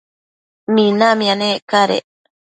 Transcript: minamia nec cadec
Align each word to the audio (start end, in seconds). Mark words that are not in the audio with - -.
minamia 0.73 1.33
nec 1.39 1.59
cadec 1.71 2.05